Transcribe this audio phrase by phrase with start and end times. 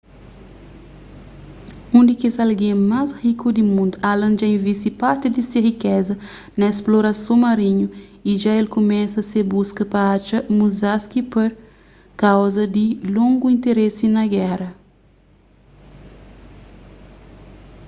[1.97, 6.15] un di kes algen más riku di mundu allen dja invisti parti di se rikeza
[6.59, 7.87] na splorason marinhu
[8.31, 11.49] y dja el kumesa se buska pa atxa musashi pur
[12.21, 12.85] kauza di
[13.15, 14.69] longu interese na géra